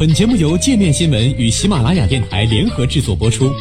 [0.00, 3.52] 本节目由界面新闻与喜马拉雅电台联合制作播出。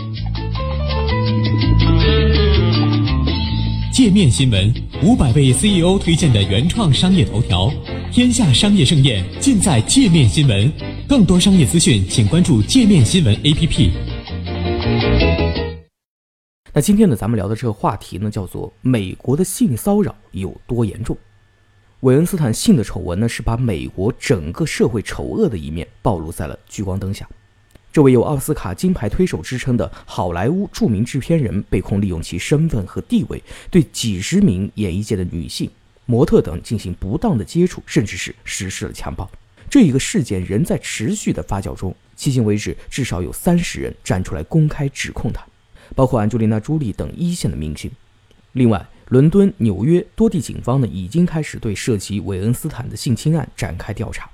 [3.91, 4.73] 界面新闻
[5.03, 7.69] 五百位 CEO 推荐的原创商业头条，
[8.09, 10.71] 天下商业盛宴尽在界面新闻。
[11.09, 13.89] 更多商业资讯，请关注界面新闻 APP。
[16.71, 21.17] 那今天呢，咱们聊的这个话题呢，叫做美国的性骚扰有多严重？
[22.01, 27.27] 韦恩斯坦性的丑闻呢，是把美国整个社会丑恶的一面暴露在了聚光灯下。
[27.91, 35.69] 这位有奥斯卡金牌推手之称的好莱坞著名制片人，被控利用其身份和地位，对几十名演艺界的女性、
[36.05, 39.29] 模特等进行不当的接触，甚至是实施了强暴。
[39.69, 45.45] 这一个事件仍在持续的发酵中，迄今为止，至少有三十人站出来公开指控他，
[45.95, 47.91] 包括安吉丽娜·朱莉等一线的明星。
[48.53, 54.29] 另外，伦敦、纽约多地警方呢，已经开始对涉及韦恩斯坦的性侵案展开调查。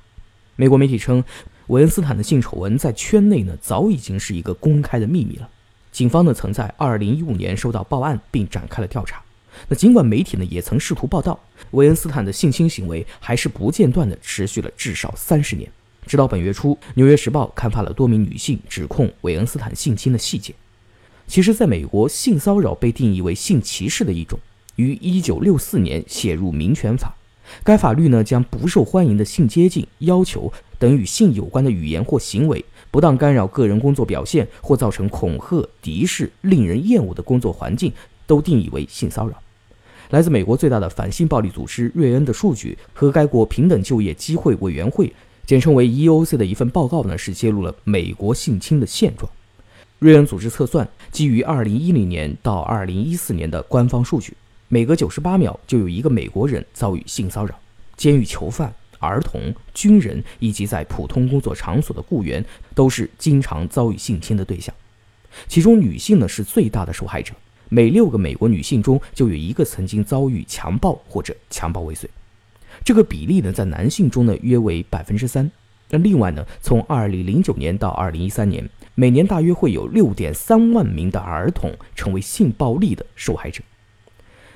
[0.58, 1.24] 美国媒体称，
[1.68, 5.50] 韦恩斯坦的性丑闻在圈内呢，早已经是一个公开的秘密了。
[5.94, 9.24] 警方呢，曾在2015年收到报案并展开了调查。
[9.70, 11.40] 那尽管媒体呢，也曾试图报道
[11.72, 15.72] 韦恩斯坦的性侵行为，还是不间断的持续了至少三十年。
[16.06, 20.54] 直到本月初，《纽约时报》刊发了多名女性指控韦恩斯坦性侵的细节。
[21.28, 24.38] 其实，在美国，性骚扰被定义为性歧视的一种。
[24.76, 27.16] 于一九六四年写入民权法，
[27.64, 37.92] 该法律呢将不受欢迎的性接近、要求等与性有关的语言或行为，不当干扰个人工作表现或造成恐吓、敌视、令人厌恶的工作环境，
[38.28, 39.42] 都定义为性骚扰。
[40.12, 45.12] 来自美国最大的反性暴力组织瑞恩的数据和该国平等就业机会委员会
[45.48, 49.30] （简称为 EOC） 的一份报告呢，是揭露了美国性侵的现状。
[49.98, 54.34] 瑞恩组织测算，基于二零一零年到二零一四年的官方数据。
[54.68, 57.54] 每隔九十八秒就有一个美国人遭遇性骚扰，
[57.96, 64.74] 监狱囚犯、儿童、军人以及在普通工作场所的雇员都是经常遭遇性侵的对象。
[65.48, 67.34] 其中女性呢是最大的受害者，
[67.70, 72.10] 每六个美国女性中就有一个曾经遭遇强暴或者强暴未遂。
[72.84, 75.50] 这个比例呢在男性中呢约为百分之三。
[75.92, 83.62] 那另外呢，从二零零九年到二零一三年，每年大约会有六点三万名的儿童成为性暴力的受害者。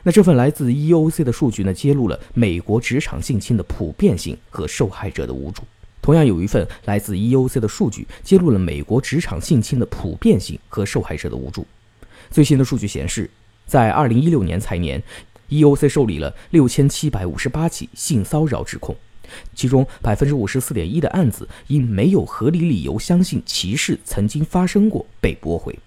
[0.03, 5.63] 那这份来自 EOC 的数据呢，揭露了美国职场性侵的普遍性和受害者的无助。
[6.01, 11.67] 同样有一份来自 EOC 的数据，揭露了美国职场性侵的普遍性和受害者的无助。
[12.31, 13.29] 最新的数据显示，
[13.65, 15.03] 在2016年财年
[15.49, 18.95] ，EOC 受理了6758起性骚扰指控，
[19.53, 25.77] 其中54.1%的案子因没有合理理由相信歧视曾经发生过被驳回。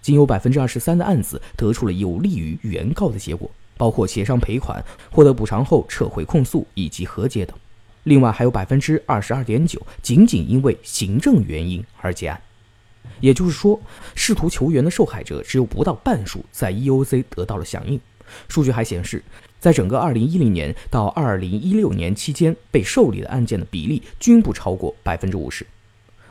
[0.00, 7.56] 仅有百分之二十三的案子得出了有利于原告的结果，包括协商赔款、获得补偿后撤回控诉以及和解等。
[8.04, 12.38] 另外还有百分之二十二点九仅仅因为行政原因而结案。
[13.20, 13.80] 也就是说，
[14.14, 17.98] 试图求援的受害者只有不到半数在 EOC 得到了响应。
[18.46, 19.22] 数据还显示，
[19.58, 25.66] 在整个二零一零年到二零一六年期间，被受理的案件的比例均不超过百分之五十。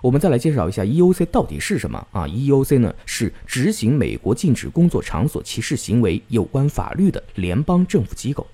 [0.02, 8.46] 我们再来介绍一下 EOC 到底是什么啊？EOC 呢是执行美国禁止工作场所歧视行为有关法律的联邦政府机构。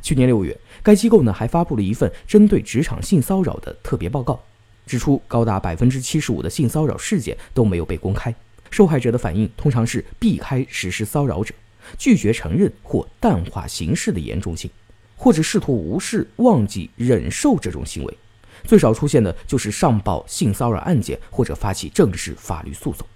[0.00, 4.40] 去年六月，该机构呢还发布了一份针对职场性骚扰的特别报告，
[4.86, 8.34] 指出高达百分之七十五的性骚扰事件都没有被公开，
[8.70, 11.52] 受害者的反应通常是避开实施骚扰者，
[11.98, 14.70] 拒绝承认或淡化形式的严重性，
[15.16, 18.16] 或者试图无视、忘记、忍受这种行为。
[18.64, 23.06] 最少出现的就是上报性骚扰案件或者发起正式法律诉讼。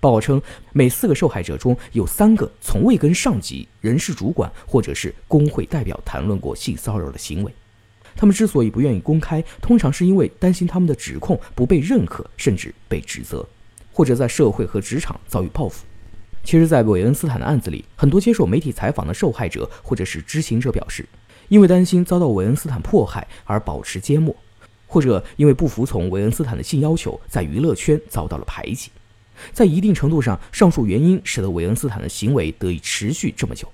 [0.00, 0.40] 报告称，
[0.72, 7.54] 每四个受害者中有三个从未跟上级、人事主管或者是工会代表谈论过性骚扰的行为。
[8.16, 13.46] 他们之所以不愿意公开，通常是因为担心他们的指控不被认可，甚至被指责，
[13.92, 15.84] 或者在社会和职场遭遇报复。
[16.42, 21.06] 其实，在韦恩斯坦的案子里，很多接受媒体采访的受害者或者是知情者表示，
[21.48, 24.34] 因为担心遭到韦恩斯坦迫害而保持缄默。
[24.90, 28.90] 或者因为不服从韦恩斯坦的性要求，在娱乐圈遭到了排挤，
[29.52, 33.68] 在一定程度上，上述原因使得韦恩斯坦的行为得以持续这么久。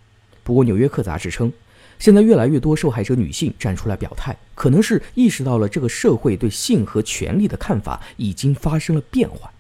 [0.45, 1.51] 不过，《纽约客》杂志称，
[1.99, 9.51] 现在越来越多受害者女性站出来表态，可能是意识到了这个社会对性和权利的看法已经发生了变化。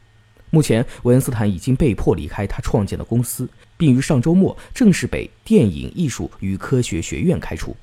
[0.50, 3.48] 目前，韦恩斯坦已经被迫离开他创建的公司，
[3.78, 7.74] 并于上周末正式被电影艺术与科学学院开除。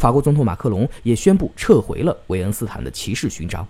[0.00, 3.68] 法国总统马克龙也宣布撤回了韦恩斯坦的骑士勋章。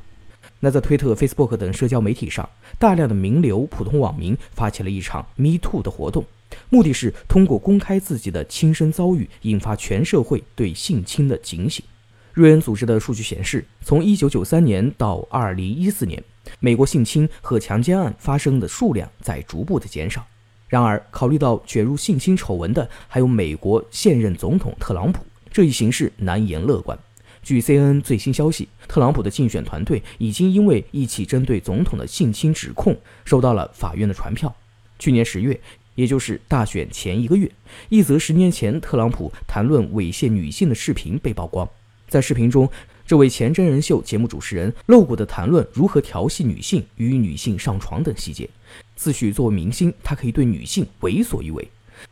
[0.60, 2.48] 那在推特、Facebook 等社交媒体上，
[2.78, 6.24] 大量的名流、普通网民发起了一场 Me Too 的活动，
[6.68, 11.84] 目的是通过公开自己的亲身遭遇，引发全社会对性侵的警醒。
[12.32, 16.22] 瑞恩组织的数据显示，从1993年到2014年，
[16.60, 20.24] 美国性侵和强奸案发生的数量在逐步的减少。
[20.68, 26.98] 然而，考虑到卷入性侵丑闻的还有美国现任总统特朗普，这一形势难言乐观。
[27.42, 34.54] 据 CNN 最新消息，特朗普的竞选团队已经因为一起针对总统的性侵指控收到了法院的传票。
[34.98, 35.58] 去年十月，
[35.94, 37.50] 也就是大选前一个月，
[37.88, 41.66] 一则十年前特朗普谈论猥亵女性的视频被曝光。
[42.08, 42.68] 在视频中，
[43.06, 48.48] 这位前真人秀节目主持人露骨地谈论如何调戏女性、与女性上床等细节。
[48.96, 51.66] 自诩作为明星，他可以对女性为所欲为。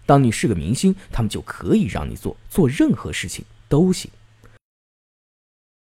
[0.09, 4.11] 当你是个明星，他们就可以让你做做任何事情都行。